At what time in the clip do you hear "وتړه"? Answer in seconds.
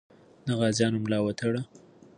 1.23-1.61